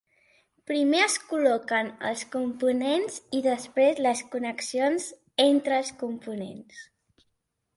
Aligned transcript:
Primer 0.69 1.01
es 1.07 1.17
col·loquen 1.33 1.91
els 2.11 2.23
components 2.35 3.19
i 3.41 3.41
després 3.49 4.01
les 4.07 4.25
connexions 4.37 5.07
entre 5.47 5.77
els 5.83 5.93
components. 6.01 6.83